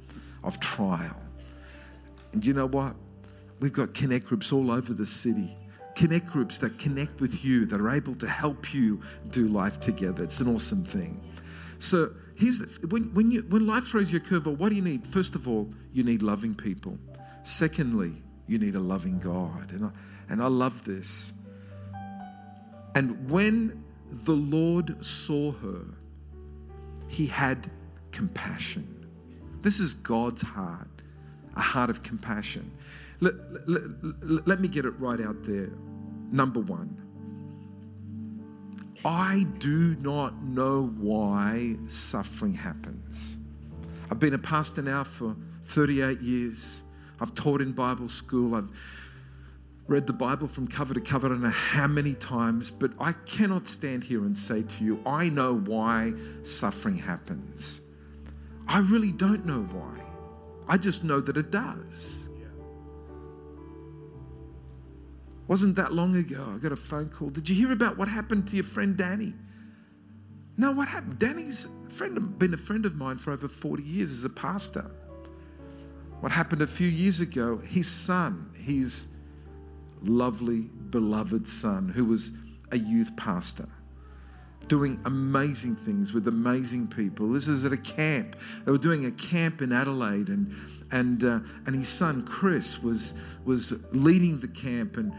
of 0.42 0.58
trial. 0.58 1.20
And 2.32 2.44
you 2.44 2.54
know 2.54 2.66
what? 2.66 2.96
We've 3.62 3.72
got 3.72 3.94
connect 3.94 4.26
groups 4.26 4.52
all 4.52 4.72
over 4.72 4.92
the 4.92 5.06
city. 5.06 5.56
Connect 5.94 6.26
groups 6.26 6.58
that 6.58 6.78
connect 6.78 7.20
with 7.20 7.44
you, 7.44 7.64
that 7.66 7.80
are 7.80 7.90
able 7.90 8.16
to 8.16 8.26
help 8.26 8.74
you 8.74 9.00
do 9.30 9.46
life 9.46 9.78
together. 9.78 10.24
It's 10.24 10.40
an 10.40 10.52
awesome 10.52 10.82
thing. 10.82 11.22
So 11.78 12.10
here's 12.34 12.58
the, 12.58 12.88
when, 12.88 13.14
when, 13.14 13.30
you, 13.30 13.42
when 13.42 13.68
life 13.68 13.84
throws 13.84 14.12
you 14.12 14.18
a 14.18 14.20
curveball, 14.20 14.56
what 14.56 14.70
do 14.70 14.74
you 14.74 14.82
need? 14.82 15.06
First 15.06 15.36
of 15.36 15.46
all, 15.46 15.70
you 15.92 16.02
need 16.02 16.22
loving 16.22 16.56
people. 16.56 16.98
Secondly, 17.44 18.20
you 18.48 18.58
need 18.58 18.74
a 18.74 18.80
loving 18.80 19.20
God. 19.20 19.70
And 19.70 19.84
I, 19.84 19.90
and 20.28 20.42
I 20.42 20.48
love 20.48 20.84
this. 20.84 21.32
And 22.96 23.30
when 23.30 23.84
the 24.10 24.34
Lord 24.34 25.04
saw 25.04 25.52
her, 25.52 25.84
he 27.06 27.28
had 27.28 27.70
compassion. 28.10 29.06
This 29.60 29.78
is 29.78 29.94
God's 29.94 30.42
heart, 30.42 30.88
a 31.54 31.60
heart 31.60 31.90
of 31.90 32.02
compassion. 32.02 32.68
Let, 33.22 33.34
let, 33.68 34.48
let, 34.48 34.60
me 34.60 34.66
get 34.66 34.84
it 34.84 34.98
right 34.98 35.20
out 35.20 35.44
there. 35.44 35.70
Number 36.32 36.58
one, 36.58 36.98
I 39.04 39.46
do 39.58 39.94
not 40.00 40.42
know 40.42 40.92
why 40.98 41.76
suffering 41.86 42.52
happens. 42.52 43.36
I've 44.10 44.18
been 44.18 44.34
a 44.34 44.38
pastor 44.38 44.82
now 44.82 45.04
for 45.04 45.36
38 45.66 46.20
years. 46.20 46.82
I've 47.20 47.32
taught 47.36 47.62
in 47.62 47.70
Bible 47.70 48.08
school. 48.08 48.56
I've 48.56 48.70
read 49.86 50.08
the 50.08 50.12
Bible 50.12 50.48
from 50.48 50.66
cover 50.66 50.92
to 50.92 51.00
cover, 51.00 51.28
I 51.28 51.30
don't 51.30 51.42
know 51.42 51.48
how 51.50 51.86
many 51.86 52.14
times, 52.14 52.72
but 52.72 52.90
I 52.98 53.12
cannot 53.24 53.68
stand 53.68 54.02
here 54.02 54.24
and 54.24 54.36
say 54.36 54.62
to 54.62 54.84
you, 54.84 55.00
I 55.06 55.28
know 55.28 55.58
why 55.58 56.12
suffering 56.42 56.96
happens. 56.96 57.82
I 58.66 58.80
really 58.80 59.12
don't 59.12 59.46
know 59.46 59.62
why. 59.70 60.02
I 60.66 60.76
just 60.76 61.04
know 61.04 61.20
that 61.20 61.36
it 61.36 61.52
does. 61.52 62.28
Wasn't 65.48 65.76
that 65.76 65.92
long 65.92 66.16
ago? 66.16 66.52
I 66.54 66.58
got 66.58 66.72
a 66.72 66.76
phone 66.76 67.08
call. 67.08 67.28
Did 67.28 67.48
you 67.48 67.56
hear 67.56 67.72
about 67.72 67.98
what 67.98 68.08
happened 68.08 68.46
to 68.48 68.56
your 68.56 68.64
friend 68.64 68.96
Danny? 68.96 69.34
No, 70.56 70.70
what 70.72 70.88
happened? 70.88 71.18
Danny's 71.18 71.68
friend, 71.88 72.38
been 72.38 72.54
a 72.54 72.58
friend 72.58 72.86
of 72.86 72.94
mine 72.94 73.18
for 73.18 73.32
over 73.32 73.48
40 73.48 73.82
years 73.82 74.10
as 74.10 74.24
a 74.24 74.30
pastor. 74.30 74.90
What 76.20 76.30
happened 76.30 76.62
a 76.62 76.66
few 76.66 76.88
years 76.88 77.20
ago? 77.20 77.58
His 77.58 77.88
son, 77.88 78.50
his 78.54 79.08
lovely, 80.02 80.70
beloved 80.90 81.48
son, 81.48 81.88
who 81.88 82.04
was 82.04 82.32
a 82.70 82.78
youth 82.78 83.16
pastor, 83.16 83.66
doing 84.68 85.00
amazing 85.04 85.76
things 85.76 86.12
with 86.12 86.28
amazing 86.28 86.88
people. 86.88 87.28
This 87.30 87.48
is 87.48 87.64
at 87.64 87.72
a 87.72 87.76
camp. 87.76 88.36
They 88.64 88.72
were 88.72 88.78
doing 88.78 89.06
a 89.06 89.12
camp 89.12 89.62
in 89.62 89.72
Adelaide, 89.72 90.28
and 90.28 90.54
and 90.90 91.24
uh, 91.24 91.40
and 91.66 91.74
his 91.74 91.88
son 91.88 92.24
Chris 92.24 92.82
was 92.82 93.18
was 93.44 93.84
leading 93.92 94.38
the 94.40 94.48
camp 94.48 94.96
and 94.96 95.12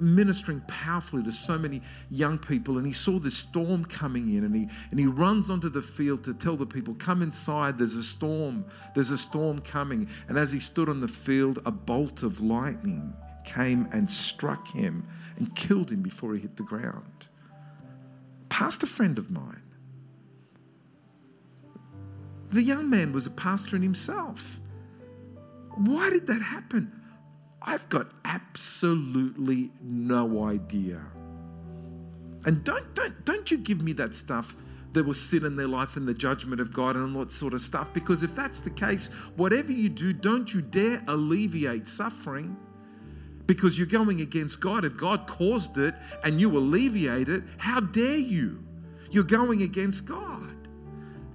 ministering 0.00 0.60
powerfully 0.66 1.22
to 1.22 1.32
so 1.32 1.56
many 1.56 1.80
young 2.10 2.36
people 2.36 2.78
and 2.78 2.86
he 2.86 2.92
saw 2.92 3.18
this 3.18 3.36
storm 3.36 3.84
coming 3.84 4.34
in 4.34 4.44
and 4.44 4.54
he 4.54 4.68
and 4.90 4.98
he 4.98 5.06
runs 5.06 5.50
onto 5.50 5.68
the 5.68 5.80
field 5.80 6.24
to 6.24 6.34
tell 6.34 6.56
the 6.56 6.66
people 6.66 6.94
come 6.96 7.22
inside 7.22 7.78
there's 7.78 7.94
a 7.94 8.02
storm 8.02 8.64
there's 8.94 9.10
a 9.10 9.18
storm 9.18 9.58
coming 9.60 10.08
and 10.28 10.36
as 10.36 10.52
he 10.52 10.58
stood 10.58 10.88
on 10.88 11.00
the 11.00 11.08
field 11.08 11.60
a 11.64 11.70
bolt 11.70 12.24
of 12.24 12.40
lightning 12.40 13.14
came 13.44 13.86
and 13.92 14.10
struck 14.10 14.66
him 14.68 15.06
and 15.36 15.54
killed 15.54 15.90
him 15.90 16.02
before 16.02 16.34
he 16.34 16.40
hit 16.40 16.56
the 16.56 16.62
ground 16.64 17.28
pastor 18.58 18.86
friend 18.86 19.18
of 19.18 19.30
mine 19.30 19.62
the 22.50 22.62
young 22.62 22.88
man 22.88 23.12
was 23.12 23.26
a 23.26 23.30
pastor 23.30 23.74
in 23.76 23.82
himself 23.82 24.60
why 25.76 26.08
did 26.10 26.26
that 26.26 26.40
happen 26.40 26.84
I've 27.66 27.88
got 27.88 28.08
absolutely 28.26 29.70
no 29.82 30.44
idea. 30.44 31.00
And 32.44 32.62
don't, 32.62 32.94
don't, 32.94 33.24
don't 33.24 33.50
you 33.50 33.56
give 33.56 33.80
me 33.80 33.94
that 33.94 34.14
stuff 34.14 34.54
that 34.92 35.04
will 35.04 35.14
sit 35.14 35.44
in 35.44 35.56
their 35.56 35.66
life 35.66 35.96
in 35.96 36.04
the 36.04 36.12
judgment 36.12 36.60
of 36.60 36.72
God 36.72 36.94
and 36.94 37.16
all 37.16 37.24
that 37.24 37.32
sort 37.32 37.54
of 37.54 37.62
stuff. 37.62 37.92
Because 37.94 38.22
if 38.22 38.36
that's 38.36 38.60
the 38.60 38.70
case, 38.70 39.12
whatever 39.36 39.72
you 39.72 39.88
do, 39.88 40.12
don't 40.12 40.52
you 40.52 40.60
dare 40.60 41.02
alleviate 41.08 41.88
suffering 41.88 42.54
because 43.46 43.78
you're 43.78 43.86
going 43.86 44.20
against 44.20 44.60
God. 44.60 44.84
If 44.84 44.96
God 44.96 45.26
caused 45.26 45.78
it 45.78 45.94
and 46.22 46.40
you 46.40 46.56
alleviate 46.56 47.28
it, 47.28 47.42
how 47.58 47.80
dare 47.80 48.18
you? 48.18 48.62
You're 49.10 49.24
going 49.24 49.62
against 49.62 50.06
God. 50.06 50.54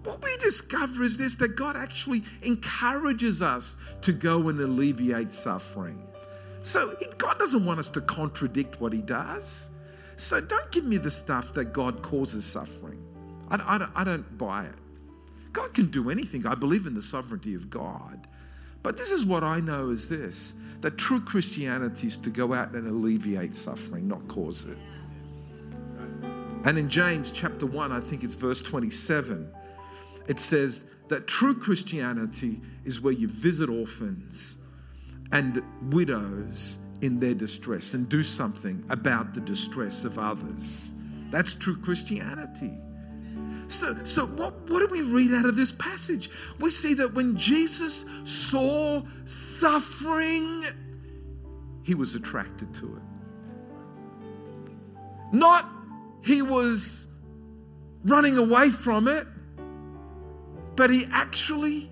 What 0.03 0.23
we 0.23 0.35
discover 0.37 1.03
is 1.03 1.17
this 1.17 1.35
that 1.35 1.55
God 1.55 1.75
actually 1.75 2.23
encourages 2.41 3.41
us 3.41 3.77
to 4.01 4.11
go 4.11 4.49
and 4.49 4.59
alleviate 4.59 5.33
suffering. 5.33 6.01
So 6.61 6.95
God 7.17 7.37
doesn't 7.37 7.65
want 7.65 7.79
us 7.79 7.89
to 7.91 8.01
contradict 8.01 8.81
what 8.81 8.91
He 8.91 9.01
does. 9.01 9.69
So 10.15 10.41
don't 10.41 10.71
give 10.71 10.85
me 10.85 10.97
the 10.97 11.11
stuff 11.11 11.53
that 11.53 11.73
God 11.73 12.01
causes 12.01 12.45
suffering. 12.45 13.01
I, 13.49 13.55
I, 13.55 14.01
I 14.01 14.03
don't 14.03 14.37
buy 14.37 14.65
it. 14.65 14.75
God 15.53 15.73
can 15.73 15.87
do 15.87 16.09
anything. 16.09 16.45
I 16.45 16.55
believe 16.55 16.85
in 16.85 16.93
the 16.93 17.01
sovereignty 17.01 17.55
of 17.55 17.69
God. 17.69 18.27
But 18.81 18.97
this 18.97 19.11
is 19.11 19.25
what 19.25 19.43
I 19.43 19.59
know 19.59 19.89
is 19.89 20.07
this 20.09 20.53
that 20.81 20.97
true 20.97 21.19
Christianity 21.19 22.07
is 22.07 22.17
to 22.17 22.29
go 22.29 22.53
out 22.53 22.73
and 22.73 22.87
alleviate 22.87 23.53
suffering, 23.53 24.07
not 24.07 24.25
cause 24.29 24.65
it. 24.65 24.77
And 26.63 26.77
in 26.77 26.89
James 26.89 27.31
chapter 27.31 27.65
1, 27.65 27.91
I 27.91 27.99
think 27.99 28.23
it's 28.23 28.35
verse 28.35 28.61
27, 28.61 29.49
it 30.27 30.39
says 30.39 30.89
that 31.09 31.27
true 31.27 31.55
Christianity 31.55 32.61
is 32.85 33.01
where 33.01 33.13
you 33.13 33.27
visit 33.27 33.69
orphans 33.69 34.57
and 35.31 35.61
widows 35.91 36.77
in 37.01 37.19
their 37.19 37.33
distress 37.33 37.93
and 37.93 38.07
do 38.07 38.23
something 38.23 38.83
about 38.89 39.33
the 39.33 39.41
distress 39.41 40.05
of 40.05 40.17
others. 40.17 40.93
That's 41.29 41.53
true 41.53 41.77
Christianity. 41.77 42.77
So, 43.69 44.03
so 44.03 44.25
what, 44.25 44.53
what 44.69 44.79
do 44.79 44.87
we 44.89 45.01
read 45.01 45.31
out 45.31 45.45
of 45.45 45.55
this 45.55 45.71
passage? 45.71 46.29
We 46.59 46.71
see 46.71 46.95
that 46.95 47.13
when 47.13 47.37
Jesus 47.37 48.03
saw 48.23 49.03
suffering, 49.25 50.63
he 51.83 51.93
was 51.93 52.15
attracted 52.15 52.73
to 52.75 52.95
it. 52.95 53.01
Not 55.31 55.69
he 56.23 56.41
was 56.41 57.07
running 58.03 58.37
away 58.37 58.71
from 58.71 59.07
it, 59.07 59.27
but 60.75 60.89
he 60.89 61.05
actually 61.11 61.91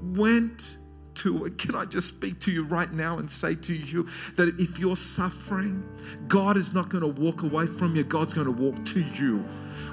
went 0.00 0.78
to 1.16 1.46
it. 1.46 1.58
Can 1.58 1.74
I 1.74 1.84
just 1.84 2.08
speak 2.08 2.40
to 2.40 2.50
you 2.50 2.64
right 2.64 2.92
now 2.92 3.18
and 3.18 3.30
say 3.30 3.54
to 3.54 3.74
you 3.74 4.08
that 4.36 4.54
if 4.60 4.78
you're 4.78 4.96
suffering, 4.96 5.82
God 6.28 6.56
is 6.56 6.74
not 6.74 6.88
going 6.88 7.02
to 7.02 7.20
walk 7.20 7.42
away 7.42 7.66
from 7.66 7.94
you, 7.96 8.04
God's 8.04 8.34
going 8.34 8.46
to 8.46 8.52
walk 8.52 8.84
to 8.86 9.00
you. 9.00 9.44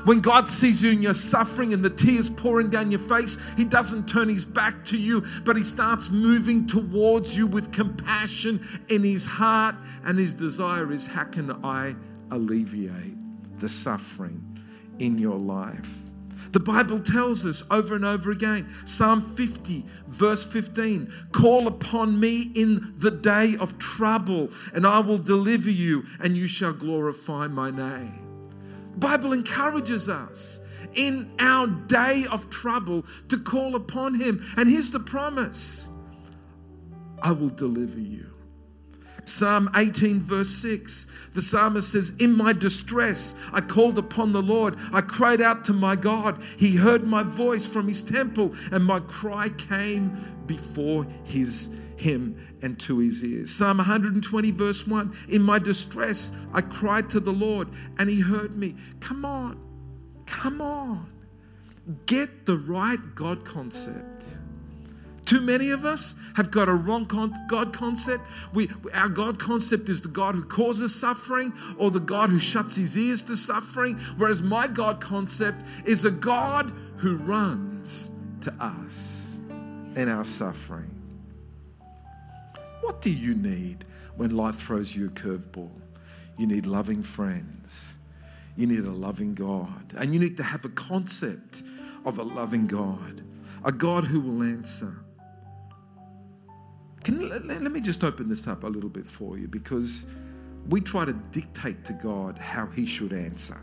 When 0.06 0.22
God 0.22 0.48
sees 0.48 0.82
you 0.82 0.92
in 0.92 1.02
your 1.02 1.14
suffering 1.14 1.74
and 1.74 1.84
the 1.84 1.90
tears 1.90 2.30
pouring 2.30 2.70
down 2.70 2.92
your 2.92 3.00
face, 3.00 3.42
He 3.58 3.66
doesn't 3.66 4.08
turn 4.08 4.30
His 4.30 4.46
back 4.46 4.86
to 4.86 4.98
you, 4.98 5.26
but 5.44 5.58
He 5.58 5.64
starts 5.64 6.10
moving 6.10 6.66
towards 6.66 7.38
you 7.38 7.48
with 7.48 7.74
compassion 7.74 8.66
in 8.90 9.04
His 9.04 9.26
heart. 9.26 9.76
And 10.06 10.18
His 10.18 10.34
desire 10.34 10.94
is, 10.94 11.06
how 11.06 11.26
can 11.26 11.52
I 11.64 11.96
alleviate 12.32 13.18
the 13.60 13.68
suffering 13.68 14.42
in 15.00 15.18
your 15.18 15.38
life? 15.38 16.07
The 16.52 16.60
Bible 16.60 17.00
tells 17.00 17.46
us 17.46 17.64
over 17.70 17.96
and 17.96 18.06
over 18.06 18.32
again 18.32 18.68
Psalm 18.86 19.22
50, 19.22 19.86
verse 20.08 20.44
15 20.44 21.12
Call 21.32 21.68
upon 21.68 22.20
me 22.20 22.52
in 22.56 22.94
the 22.98 23.12
day 23.12 23.56
of 23.60 23.78
trouble, 23.78 24.50
and 24.74 24.86
I 24.86 25.00
will 25.00 25.18
deliver 25.18 25.70
you, 25.70 26.06
and 26.20 26.38
you 26.38 26.48
shall 26.48 26.74
glorify 26.74 27.48
my 27.48 27.72
name. 27.72 28.24
The 28.94 29.00
Bible 29.00 29.34
encourages 29.34 30.10
us 30.10 30.60
in 30.96 31.30
our 31.40 31.68
day 31.68 32.26
of 32.32 32.50
trouble 32.50 33.06
to 33.30 33.38
call 33.38 33.76
upon 33.76 34.16
Him. 34.16 34.44
And 34.58 34.70
here's 34.70 34.90
the 34.90 35.00
promise 35.00 35.90
I 37.22 37.32
will 37.32 37.50
deliver 37.50 38.00
you. 38.00 38.37
Psalm 39.30 39.70
18, 39.76 40.20
verse 40.22 40.50
6, 40.50 41.08
the 41.34 41.42
psalmist 41.42 41.92
says, 41.92 42.16
In 42.20 42.36
my 42.36 42.54
distress, 42.54 43.34
I 43.52 43.62
called 43.62 43.98
upon 43.98 44.32
the 44.32 44.42
Lord. 44.42 44.76
I 44.94 45.02
cried 45.02 45.42
out 45.42 45.66
to 45.66 45.74
my 45.74 45.96
God. 45.96 46.42
He 46.58 46.76
heard 46.76 47.04
my 47.04 47.24
voice 47.24 47.66
from 47.66 47.88
his 47.88 48.02
temple, 48.02 48.54
and 48.72 48.84
my 48.84 49.00
cry 49.02 49.50
came 49.50 50.44
before 50.46 51.06
his 51.24 51.76
him 51.98 52.38
and 52.62 52.80
to 52.80 53.00
his 53.00 53.24
ears. 53.24 53.54
Psalm 53.54 53.78
120, 53.78 54.52
verse 54.52 54.88
1 54.88 55.16
In 55.30 55.42
my 55.42 55.60
distress, 55.60 56.32
I 56.54 56.62
cried 56.62 57.10
to 57.12 57.20
the 57.20 57.34
Lord, 57.34 57.68
and 57.98 58.10
he 58.10 58.20
heard 58.20 58.56
me. 58.56 58.76
Come 59.00 59.26
on, 59.26 59.60
come 60.26 60.62
on. 60.62 61.12
Get 62.06 62.46
the 62.46 62.58
right 62.58 63.00
God 63.16 63.46
concept. 63.46 64.38
Too 65.28 65.42
many 65.42 65.72
of 65.72 65.84
us 65.84 66.16
have 66.38 66.52
got 66.52 66.70
a 66.70 66.74
wrong 66.74 67.04
God 67.50 67.74
concept. 67.74 68.24
We, 68.54 68.70
our 68.94 69.10
God 69.10 69.38
concept 69.38 69.90
is 69.90 70.02
the 70.02 70.08
God 70.08 70.36
who 70.36 70.44
causes 70.46 70.98
suffering 70.98 71.52
or 71.78 71.92
the 71.92 72.00
God 72.00 72.30
who 72.30 72.40
shuts 72.40 72.78
his 72.78 72.98
ears 72.98 73.24
to 73.24 73.36
suffering, 73.36 73.96
whereas 74.16 74.42
my 74.42 74.68
God 74.68 75.02
concept 75.02 75.66
is 75.84 76.06
a 76.06 76.12
God 76.12 76.72
who 76.96 77.18
runs 77.18 78.10
to 78.40 78.54
us 78.54 79.38
in 79.98 80.08
our 80.08 80.24
suffering. 80.24 80.90
What 82.80 83.02
do 83.02 83.12
you 83.12 83.36
need 83.36 83.84
when 84.16 84.38
life 84.38 84.56
throws 84.56 84.96
you 84.96 85.08
a 85.08 85.10
curveball? 85.10 85.72
You 86.38 86.48
need 86.48 86.66
loving 86.66 87.04
friends. 87.04 87.98
You 88.56 88.66
need 88.66 88.86
a 88.86 88.92
loving 88.92 89.36
God. 89.36 89.94
And 89.98 90.14
you 90.14 90.22
need 90.22 90.38
to 90.38 90.44
have 90.44 90.64
a 90.64 90.70
concept 90.70 91.64
of 92.06 92.18
a 92.18 92.24
loving 92.24 92.66
God, 92.66 93.24
a 93.66 93.74
God 93.74 94.06
who 94.06 94.22
will 94.22 94.44
answer. 94.44 94.96
Can, 97.08 97.30
let, 97.30 97.46
let 97.46 97.72
me 97.72 97.80
just 97.80 98.04
open 98.04 98.28
this 98.28 98.48
up 98.48 98.64
a 98.64 98.68
little 98.68 98.90
bit 98.90 99.06
for 99.06 99.38
you 99.38 99.48
because 99.48 100.08
we 100.70 100.82
try 100.82 101.06
to 101.06 101.14
dictate 101.14 101.86
to 101.86 101.94
God 101.94 102.38
how 102.38 102.68
He 102.68 102.86
should 102.86 103.14
answer. 103.14 103.62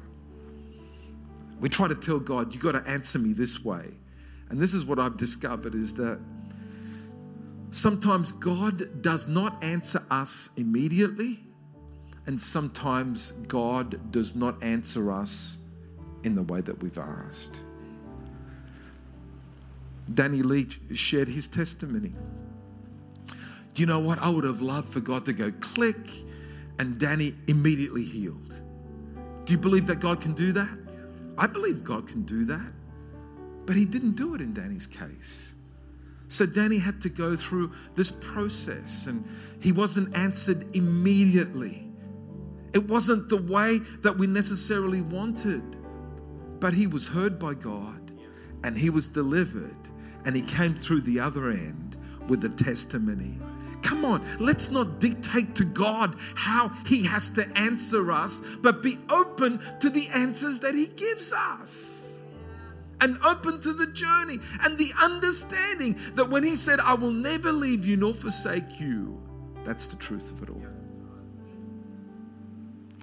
We 1.61 1.69
try 1.69 1.89
to 1.89 1.95
tell 1.95 2.19
God, 2.19 2.55
you 2.55 2.61
got 2.61 2.73
to 2.73 2.91
answer 2.91 3.19
me 3.19 3.33
this 3.33 3.65
way. 3.65 3.91
And 4.49 4.59
this 4.61 4.75
is 4.75 4.85
what 4.85 4.99
I've 4.99 5.17
discovered 5.17 5.75
is 5.75 5.95
that 5.95 6.19
Sometimes 7.75 8.31
God 8.31 9.03
does 9.03 9.27
not 9.27 9.65
answer 9.65 10.01
us 10.09 10.51
immediately, 10.57 11.41
and 12.25 12.41
sometimes 12.41 13.33
God 13.49 14.13
does 14.13 14.37
not 14.37 14.63
answer 14.63 15.11
us 15.11 15.59
in 16.23 16.37
the 16.37 16.45
way 16.45 16.61
that 16.61 16.81
we've 16.81 16.97
asked. 16.97 17.65
Danny 20.15 20.43
Leach 20.43 20.81
shared 20.93 21.27
his 21.27 21.49
testimony. 21.49 22.13
Do 23.75 23.83
you 23.83 23.87
know 23.87 23.99
what? 23.99 24.19
I 24.21 24.29
would 24.29 24.45
have 24.45 24.63
loved 24.63 24.89
for 24.89 25.01
God 25.01 25.25
to 25.27 25.33
go 25.33 25.53
click 25.61 26.09
and 26.79 26.99
Danny 26.99 27.35
immediately 27.49 28.05
healed. 28.05 28.61
Do 29.45 29.53
you 29.53 29.59
believe 29.59 29.87
that 29.89 30.01
God 30.01 30.21
can 30.21 30.33
do 30.33 30.53
that? 30.53 30.79
I 31.37 31.47
believe 31.47 31.85
God 31.85 32.07
can 32.07 32.23
do 32.23 32.45
that. 32.47 32.73
But 33.67 33.77
He 33.77 33.85
didn't 33.85 34.13
do 34.13 34.35
it 34.35 34.41
in 34.41 34.55
Danny's 34.55 34.87
case. 34.87 35.55
So 36.29 36.47
Danny 36.47 36.79
had 36.79 37.01
to 37.03 37.09
go 37.09 37.37
through 37.37 37.73
this 37.95 38.11
process 38.11 39.07
and 39.07 39.25
he 39.61 39.73
wasn't 39.73 40.17
answered 40.17 40.75
immediately. 40.75 41.87
It 42.73 42.89
wasn't 42.89 43.29
the 43.29 43.37
way 43.37 43.79
that 44.01 44.17
we 44.17 44.27
necessarily 44.27 45.03
wanted, 45.03 45.63
but 46.61 46.75
he 46.75 46.87
was 46.87 47.07
heard 47.07 47.39
by 47.39 47.55
God 47.55 48.13
and 48.65 48.77
he 48.77 48.91
was 48.91 49.07
delivered 49.09 49.77
and 50.25 50.35
he 50.35 50.43
came 50.43 50.75
through 50.75 51.03
the 51.03 51.21
other 51.21 51.51
end 51.51 51.97
with 52.27 52.45
a 52.45 52.49
testimony. 52.49 53.39
Come 53.85 54.07
on, 54.07 54.25
let's 54.41 54.71
not 54.71 54.99
dictate 54.99 55.55
to 55.57 55.65
God 55.65 56.17
how 56.35 56.71
He 56.87 57.05
has 57.05 57.29
to 57.31 57.47
answer 57.57 58.11
us, 58.11 58.41
but 58.63 58.83
be 58.83 58.99
open 59.11 59.61
to 59.81 59.91
the 59.91 60.09
answers 60.09 60.59
that 60.61 60.75
He 60.75 60.87
gives 60.87 61.35
us 61.35 62.19
and 63.03 63.19
open 63.27 63.61
to 63.61 63.75
the 63.75 63.87
journey 63.89 64.41
and 64.63 64.79
the 64.79 64.91
understanding 65.03 65.99
that 66.15 66.31
when 66.31 66.43
He 66.43 66.57
said, 66.57 66.81
I 66.81 66.95
will 66.95 67.11
never 67.11 67.53
leave 67.53 67.85
you 67.85 67.99
nor 67.99 68.15
forsake 68.15 68.81
you, 68.81 69.21
that's 69.65 69.87
the 69.87 69.97
truth 69.97 70.33
of 70.33 70.43
it 70.43 70.49
all. 70.49 70.67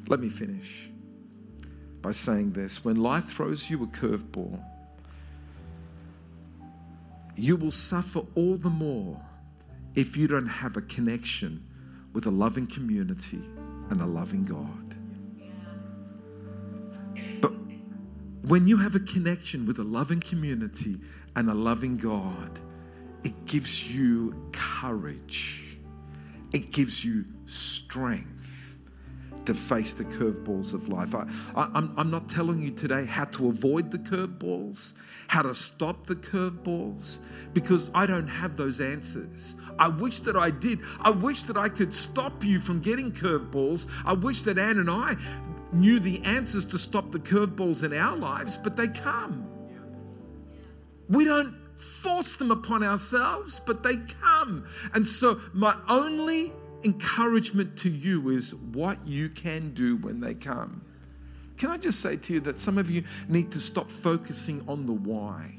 Let 0.08 0.20
me 0.20 0.30
finish 0.30 0.89
by 2.02 2.12
saying 2.12 2.54
this 2.54 2.84
when 2.84 2.96
life 2.96 3.26
throws 3.26 3.70
you 3.70 3.84
a 3.84 3.88
curveball, 3.88 4.60
you 7.36 7.56
will 7.56 7.70
suffer 7.70 8.22
all 8.34 8.56
the 8.56 8.72
more 8.72 9.22
if 9.96 10.16
you 10.18 10.28
don't 10.28 10.48
have 10.48 10.78
a 10.78 10.82
connection 10.82 11.64
with 12.14 12.26
a 12.26 12.32
loving 12.32 12.68
community 12.68 13.42
and 13.90 14.02
a 14.02 14.06
loving 14.06 14.46
God. 14.46 14.96
But 17.42 17.52
When 18.44 18.68
you 18.68 18.78
have 18.78 18.96
a 18.96 19.00
connection 19.00 19.66
with 19.66 19.78
a 19.80 19.84
loving 19.84 20.20
community 20.20 20.98
and 21.36 21.50
a 21.50 21.54
loving 21.54 21.98
God, 21.98 22.60
it 23.24 23.46
gives 23.46 23.94
you 23.96 24.50
courage, 24.52 25.78
it 26.52 26.72
gives 26.72 27.06
you 27.06 27.26
strength 27.46 28.41
to 29.46 29.54
face 29.54 29.94
the 29.94 30.04
curveballs 30.04 30.74
of 30.74 30.88
life. 30.88 31.16
I, 31.16 31.68
am 31.76 32.12
not 32.12 32.30
telling 32.30 32.62
you 32.62 32.72
today 32.72 33.06
how 33.06 33.26
to 33.26 33.50
avoid 33.50 33.92
the 33.92 33.98
curveballs, 33.98 34.94
how 35.28 35.42
to 35.42 35.54
stop 35.54 36.06
the 36.06 36.16
curveballs, 36.16 37.20
because 37.54 37.90
I 37.94 38.06
don't 38.06 38.28
have 38.28 38.56
those 38.56 38.80
answers. 38.80 39.56
I 39.80 39.88
wish 39.88 40.20
that 40.22 40.36
I 40.36 40.52
did. 40.52 40.80
I 41.00 41.12
wish 41.12 41.44
that 41.44 41.58
I 41.58 41.70
could 41.70 41.94
stop 41.94 42.44
you 42.44 42.60
from 42.60 42.82
getting 42.82 43.12
curveballs. 43.12 43.88
I 44.06 44.14
wish 44.14 44.44
that 44.44 44.58
Anne 44.58 44.80
and 44.80 44.90
I 44.90 45.16
knew 45.72 46.00
the 46.00 46.22
answers 46.24 46.66
to 46.66 46.78
stop 46.78 47.12
the 47.12 47.20
curveballs 47.20 47.84
in 47.84 47.94
our 47.94 48.16
lives, 48.16 48.58
but 48.58 48.76
they 48.76 48.88
come. 48.88 49.48
We 51.10 51.26
don't 51.26 51.56
force 51.82 52.36
them 52.36 52.52
upon 52.52 52.84
ourselves, 52.84 53.60
but 53.60 53.84
they 53.84 53.98
come. 54.22 54.66
And 54.94 55.06
so, 55.06 55.42
my 55.54 55.76
only 55.88 56.54
encouragement 56.84 57.78
to 57.78 57.89
you 57.89 58.30
is 58.30 58.56
what 58.56 59.06
you 59.06 59.30
can 59.30 59.74
do 59.74 59.98
when 59.98 60.20
they 60.20 60.34
come. 60.34 60.82
Can 61.58 61.70
I 61.70 61.78
just 61.78 62.00
say 62.00 62.17
to 62.17 62.34
you 62.34 62.39
that 62.41 62.60
some 62.60 62.78
of 62.78 62.89
you 62.89 63.04
need 63.30 63.52
to 63.52 63.60
stop 63.60 63.89
focusing 63.89 64.63
on 64.67 64.86
the 64.86 64.94
why? 64.94 65.54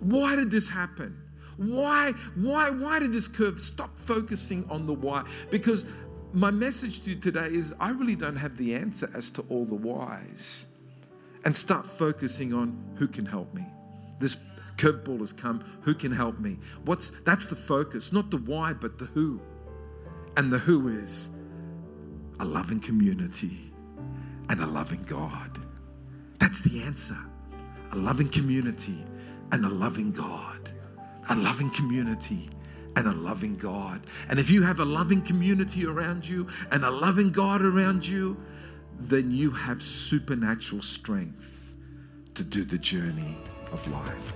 Why 0.00 0.36
did 0.36 0.50
this 0.50 0.68
happen? 0.68 1.20
Why, 1.56 2.12
why, 2.36 2.70
why 2.70 2.98
did 2.98 3.12
this 3.12 3.26
curve? 3.26 3.60
Stop 3.60 3.96
focusing 3.98 4.64
on 4.70 4.86
the 4.86 4.92
why. 4.92 5.24
Because 5.50 5.88
my 6.32 6.50
message 6.50 7.02
to 7.04 7.10
you 7.10 7.16
today 7.16 7.46
is 7.46 7.74
I 7.80 7.90
really 7.90 8.14
don't 8.14 8.36
have 8.36 8.56
the 8.56 8.74
answer 8.74 9.10
as 9.14 9.30
to 9.30 9.44
all 9.48 9.64
the 9.64 9.74
whys. 9.74 10.66
And 11.44 11.56
start 11.56 11.86
focusing 11.86 12.52
on 12.52 12.76
who 12.96 13.08
can 13.08 13.24
help 13.24 13.52
me. 13.54 13.64
This 14.18 14.44
curveball 14.76 15.20
has 15.20 15.32
come. 15.32 15.64
Who 15.82 15.94
can 15.94 16.12
help 16.12 16.38
me? 16.38 16.58
What's 16.84 17.22
that's 17.22 17.46
the 17.46 17.56
focus, 17.56 18.12
not 18.12 18.30
the 18.30 18.38
why, 18.38 18.72
but 18.72 18.98
the 18.98 19.06
who. 19.06 19.40
And 20.36 20.52
the 20.52 20.58
who 20.58 20.88
is 20.88 21.28
a 22.40 22.44
loving 22.44 22.80
community 22.80 23.72
and 24.48 24.60
a 24.60 24.66
loving 24.66 25.02
God. 25.04 25.58
That's 26.38 26.60
the 26.60 26.82
answer. 26.82 27.16
A 27.92 27.96
loving 27.96 28.28
community 28.28 29.04
and 29.52 29.64
a 29.64 29.68
loving 29.68 30.12
God. 30.12 30.70
A 31.30 31.34
loving 31.34 31.70
community 31.70 32.48
and 32.96 33.06
a 33.06 33.12
loving 33.12 33.56
God. 33.56 34.00
And 34.28 34.38
if 34.38 34.50
you 34.50 34.62
have 34.62 34.80
a 34.80 34.84
loving 34.84 35.22
community 35.22 35.86
around 35.86 36.28
you 36.28 36.46
and 36.70 36.84
a 36.84 36.90
loving 36.90 37.30
God 37.30 37.62
around 37.62 38.06
you, 38.06 38.36
then 38.98 39.30
you 39.30 39.50
have 39.50 39.82
supernatural 39.82 40.82
strength 40.82 41.76
to 42.34 42.42
do 42.42 42.64
the 42.64 42.78
journey 42.78 43.36
of 43.72 43.86
life. 43.90 44.32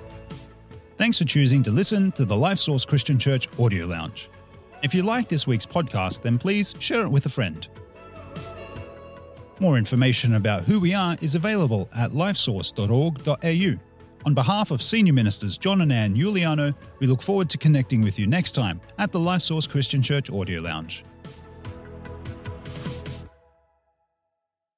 Thanks 0.96 1.18
for 1.18 1.24
choosing 1.24 1.62
to 1.62 1.70
listen 1.70 2.12
to 2.12 2.26
the 2.26 2.36
Life 2.36 2.58
Source 2.58 2.84
Christian 2.84 3.18
Church 3.18 3.48
Audio 3.58 3.86
Lounge. 3.86 4.28
If 4.82 4.94
you 4.94 5.02
like 5.02 5.28
this 5.28 5.46
week's 5.46 5.66
podcast, 5.66 6.22
then 6.22 6.38
please 6.38 6.74
share 6.78 7.02
it 7.02 7.10
with 7.10 7.26
a 7.26 7.28
friend. 7.28 7.66
More 9.58 9.76
information 9.76 10.34
about 10.34 10.62
who 10.62 10.80
we 10.80 10.94
are 10.94 11.18
is 11.20 11.34
available 11.34 11.90
at 11.94 12.12
lifesource.org.au. 12.12 13.78
On 14.26 14.34
behalf 14.34 14.70
of 14.70 14.82
Senior 14.82 15.12
Ministers 15.12 15.58
John 15.58 15.82
and 15.82 15.92
Anne 15.92 16.16
Giuliano, 16.16 16.74
we 16.98 17.06
look 17.06 17.20
forward 17.20 17.50
to 17.50 17.58
connecting 17.58 18.00
with 18.00 18.18
you 18.18 18.26
next 18.26 18.52
time 18.52 18.80
at 18.98 19.12
the 19.12 19.20
Life 19.20 19.42
Source 19.42 19.66
Christian 19.66 20.00
Church 20.00 20.30
Audio 20.30 20.62
Lounge. 20.62 21.04